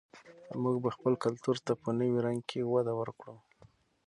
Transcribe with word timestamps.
موږ 0.61 0.75
به 0.83 0.89
خپل 0.95 1.13
کلتور 1.23 1.55
ته 1.65 1.73
په 1.81 1.89
نوي 1.99 2.19
رنګ 2.27 2.39
کې 2.49 2.69
وده 2.73 2.93
ورکړو. 2.99 3.35